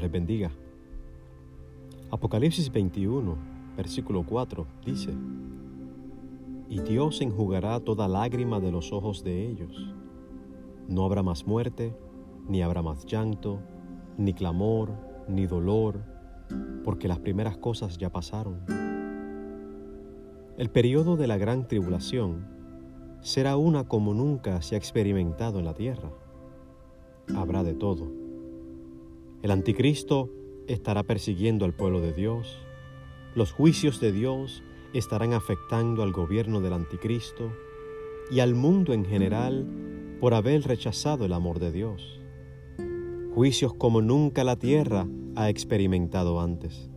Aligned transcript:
Les 0.00 0.10
bendiga. 0.10 0.50
Apocalipsis 2.10 2.70
21, 2.72 3.36
versículo 3.76 4.24
4 4.24 4.66
dice, 4.84 5.14
Y 6.68 6.80
Dios 6.80 7.20
enjugará 7.20 7.78
toda 7.78 8.08
lágrima 8.08 8.58
de 8.58 8.72
los 8.72 8.92
ojos 8.92 9.22
de 9.22 9.48
ellos. 9.48 9.94
No 10.88 11.04
habrá 11.04 11.22
más 11.22 11.46
muerte, 11.46 11.96
ni 12.48 12.60
habrá 12.62 12.82
más 12.82 13.06
llanto, 13.06 13.60
ni 14.18 14.34
clamor, 14.34 14.90
ni 15.28 15.46
dolor, 15.46 16.00
porque 16.82 17.06
las 17.06 17.20
primeras 17.20 17.56
cosas 17.56 17.96
ya 17.96 18.10
pasaron. 18.10 18.62
El 20.58 20.70
periodo 20.70 21.16
de 21.16 21.28
la 21.28 21.38
gran 21.38 21.68
tribulación 21.68 22.46
será 23.20 23.56
una 23.56 23.84
como 23.84 24.12
nunca 24.12 24.60
se 24.60 24.74
ha 24.74 24.78
experimentado 24.78 25.60
en 25.60 25.64
la 25.64 25.74
tierra. 25.74 26.10
Habrá 27.34 27.62
de 27.62 27.74
todo 27.74 28.23
el 29.44 29.50
anticristo 29.50 30.30
estará 30.68 31.02
persiguiendo 31.02 31.66
al 31.66 31.74
pueblo 31.74 32.00
de 32.00 32.14
Dios. 32.14 32.56
Los 33.34 33.52
juicios 33.52 34.00
de 34.00 34.10
Dios 34.10 34.62
estarán 34.94 35.34
afectando 35.34 36.02
al 36.02 36.12
gobierno 36.12 36.62
del 36.62 36.72
anticristo 36.72 37.52
y 38.30 38.40
al 38.40 38.54
mundo 38.54 38.94
en 38.94 39.04
general 39.04 39.66
por 40.18 40.32
haber 40.32 40.62
rechazado 40.62 41.26
el 41.26 41.34
amor 41.34 41.58
de 41.58 41.72
Dios. 41.72 42.22
Juicios 43.34 43.74
como 43.74 44.00
nunca 44.00 44.44
la 44.44 44.56
tierra 44.56 45.06
ha 45.36 45.50
experimentado 45.50 46.40
antes. 46.40 46.90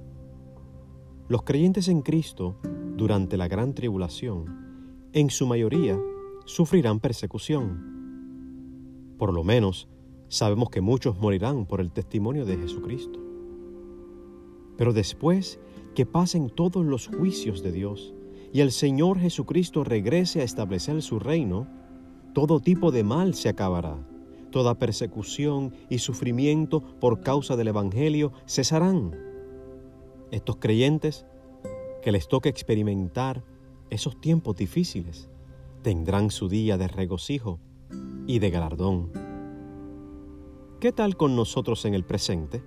Los 1.28 1.44
creyentes 1.44 1.90
en 1.90 2.02
Cristo, 2.02 2.62
durante 2.96 3.36
la 3.36 3.50
gran 3.50 3.74
tribulación, 3.74 5.10
en 5.12 5.30
su 5.32 5.48
mayoría 5.48 6.00
sufrirán 6.46 7.02
persecución. 7.02 9.16
Por 9.18 9.34
lo 9.34 9.44
menos 9.44 9.90
Sabemos 10.30 10.70
que 10.70 10.82
muchos 10.82 11.20
morirán 11.20 11.66
por 11.66 11.80
el 11.80 11.92
testimonio 11.92 12.46
de 12.46 12.58
Jesucristo. 12.58 13.20
Pero 14.78 14.94
después 14.94 15.60
que 15.96 16.06
pasen 16.06 16.50
todos 16.50 16.86
los 16.86 17.08
juicios 17.08 17.64
de 17.64 17.72
Dios 17.72 18.14
y 18.54 18.62
el 18.62 18.72
Señor 18.72 19.20
Jesucristo 19.20 19.84
regrese 19.84 20.42
a 20.42 20.44
establecer 20.44 21.02
su 21.02 21.20
reino, 21.20 21.68
todo 22.34 22.60
tipo 22.60 22.92
de 22.92 23.04
mal 23.04 23.34
se 23.34 23.50
acabará. 23.50 23.98
Toda 24.52 24.80
persecución 24.80 25.74
y 25.90 26.00
sufrimiento 26.00 26.82
por 26.82 27.22
causa 27.22 27.56
del 27.56 27.70
Evangelio 27.70 28.32
cesarán. 28.46 29.16
Estos 30.32 30.58
creyentes 30.58 31.26
que 32.02 32.12
les 32.12 32.28
toca 32.28 32.50
experimentar 32.50 33.44
esos 33.90 34.20
tiempos 34.20 34.56
difíciles 34.56 35.30
tendrán 35.82 36.32
su 36.32 36.50
día 36.50 36.78
de 36.78 36.88
regocijo 36.88 37.60
y 38.26 38.40
de 38.40 38.50
galardón. 38.50 39.27
¿Qué 40.80 40.92
tal 40.92 41.18
con 41.18 41.36
nosotros 41.36 41.86
en 41.86 41.96
el 41.96 42.04
presente? 42.04 42.64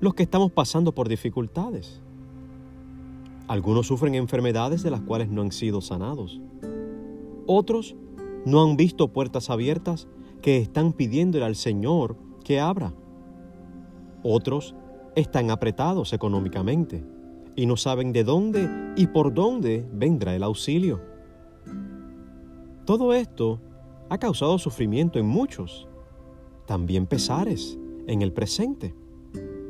Los 0.00 0.12
que 0.12 0.22
estamos 0.22 0.52
pasando 0.52 0.92
por 0.92 1.08
dificultades. 1.08 2.02
Algunos 3.48 3.86
sufren 3.86 4.14
enfermedades 4.14 4.82
de 4.82 4.90
las 4.90 5.00
cuales 5.00 5.30
no 5.30 5.40
han 5.40 5.50
sido 5.50 5.80
sanados. 5.80 6.42
Otros 7.46 7.96
no 8.44 8.62
han 8.62 8.76
visto 8.76 9.08
puertas 9.08 9.48
abiertas 9.48 10.08
que 10.42 10.58
están 10.58 10.92
pidiéndole 10.92 11.46
al 11.46 11.56
Señor 11.56 12.18
que 12.44 12.60
abra. 12.60 12.92
Otros 14.22 14.74
están 15.14 15.50
apretados 15.50 16.12
económicamente 16.12 17.02
y 17.54 17.64
no 17.64 17.78
saben 17.78 18.12
de 18.12 18.24
dónde 18.24 18.68
y 18.94 19.06
por 19.06 19.32
dónde 19.32 19.88
vendrá 19.90 20.36
el 20.36 20.42
auxilio. 20.42 21.00
Todo 22.84 23.14
esto 23.14 23.58
ha 24.10 24.18
causado 24.18 24.58
sufrimiento 24.58 25.18
en 25.18 25.26
muchos 25.26 25.88
también 26.66 27.06
pesares 27.06 27.78
en 28.06 28.22
el 28.22 28.32
presente. 28.32 28.94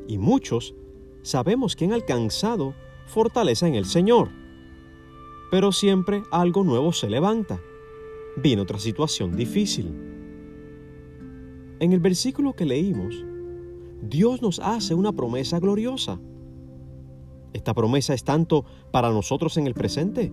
Y 0.09 0.19
muchos 0.19 0.75
sabemos 1.23 1.77
que 1.77 1.85
han 1.85 1.93
alcanzado 1.93 2.75
fortaleza 3.07 3.67
en 3.69 3.75
el 3.75 3.85
Señor. 3.85 4.31
Pero 5.51 5.73
siempre 5.73 6.23
algo 6.31 6.65
nuevo 6.65 6.93
se 6.93 7.09
levanta. 7.09 7.61
Viene 8.37 8.63
otra 8.63 8.79
situación 8.79 9.37
difícil. 9.37 9.93
En 11.79 11.93
el 11.93 12.01
versículo 12.01 12.55
que 12.55 12.65
leímos, 12.65 13.25
Dios 14.03 14.43
nos 14.43 14.59
hace 14.61 14.95
una 14.95 15.13
promesa 15.13 15.59
gloriosa. 15.61 16.19
Esta 17.53 17.75
promesa 17.75 18.15
es 18.15 18.25
tanto 18.25 18.65
para 18.91 19.11
nosotros 19.11 19.57
en 19.57 19.67
el 19.67 19.75
presente 19.75 20.33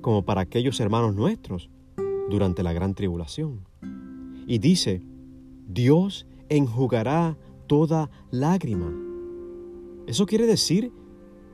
como 0.00 0.24
para 0.24 0.42
aquellos 0.42 0.80
hermanos 0.80 1.14
nuestros 1.14 1.70
durante 2.30 2.62
la 2.62 2.72
gran 2.72 2.94
tribulación. 2.94 3.66
Y 4.46 4.58
dice, 4.58 5.02
Dios 5.68 6.26
enjugará 6.48 7.36
toda 7.66 8.10
lágrima. 8.30 8.90
Eso 10.06 10.24
quiere 10.24 10.46
decir 10.46 10.90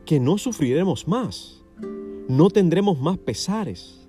que 0.06 0.20
no 0.20 0.38
sufriremos 0.38 1.08
más, 1.08 1.64
no 2.28 2.48
tendremos 2.48 3.00
más 3.00 3.18
pesares, 3.18 4.08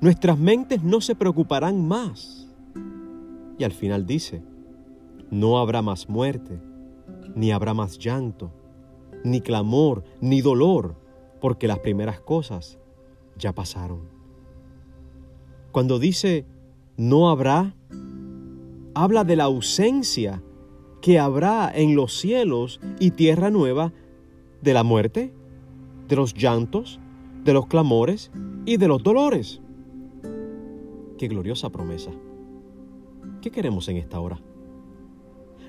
nuestras 0.00 0.38
mentes 0.38 0.82
no 0.82 1.02
se 1.02 1.14
preocuparán 1.14 1.86
más. 1.86 2.48
Y 3.58 3.64
al 3.64 3.72
final 3.72 4.06
dice, 4.06 4.42
no 5.30 5.58
habrá 5.58 5.82
más 5.82 6.08
muerte, 6.08 6.58
ni 7.34 7.52
habrá 7.52 7.74
más 7.74 7.98
llanto, 7.98 8.50
ni 9.24 9.42
clamor, 9.42 10.04
ni 10.22 10.40
dolor, 10.40 10.96
porque 11.40 11.68
las 11.68 11.80
primeras 11.80 12.18
cosas 12.20 12.78
ya 13.36 13.52
pasaron. 13.52 14.08
Cuando 15.70 15.98
dice, 15.98 16.46
no 16.96 17.28
habrá, 17.28 17.74
habla 18.94 19.24
de 19.24 19.36
la 19.36 19.44
ausencia 19.44 20.42
que 21.02 21.18
habrá 21.18 21.70
en 21.74 21.96
los 21.96 22.18
cielos 22.18 22.80
y 22.98 23.10
tierra 23.10 23.50
nueva 23.50 23.92
de 24.62 24.72
la 24.72 24.84
muerte, 24.84 25.34
de 26.08 26.16
los 26.16 26.34
llantos, 26.34 27.00
de 27.44 27.52
los 27.52 27.66
clamores 27.66 28.30
y 28.64 28.78
de 28.78 28.88
los 28.88 29.02
dolores. 29.02 29.60
Qué 31.18 31.28
gloriosa 31.28 31.70
promesa. 31.70 32.10
¿Qué 33.42 33.50
queremos 33.50 33.88
en 33.88 33.98
esta 33.98 34.20
hora? 34.20 34.40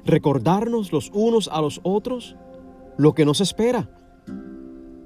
Recordarnos 0.06 0.94
los 0.94 1.12
unos 1.14 1.50
a 1.50 1.62
los 1.62 1.82
otros 1.84 2.36
lo 2.98 3.14
que 3.14 3.26
nos 3.26 3.42
espera, 3.42 3.90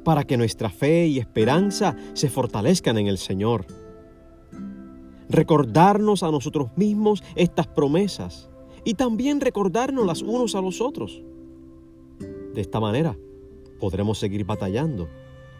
para 0.04 0.24
que 0.26 0.38
nuestra 0.38 0.70
fe 0.70 1.08
y 1.08 1.18
esperanza 1.18 1.96
se 2.14 2.30
fortalezcan 2.30 2.98
en 2.98 3.08
el 3.08 3.18
Señor 3.18 3.66
recordarnos 5.30 6.24
a 6.24 6.32
nosotros 6.32 6.70
mismos 6.76 7.24
estas 7.36 7.68
promesas 7.68 8.50
y 8.84 8.96
también 8.96 9.40
recordarnos 9.40 10.06
las 10.06 10.22
unos 10.22 10.56
a 10.56 10.62
los 10.62 10.82
otros. 10.82 11.22
De 12.54 12.62
esta 12.62 12.80
manera 12.80 13.16
podremos 13.80 14.18
seguir 14.18 14.44
batallando 14.44 15.08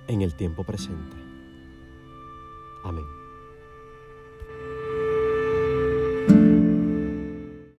en 0.08 0.22
el 0.22 0.36
tiempo 0.36 0.64
presente. 0.64 1.16
Amén. 2.84 3.19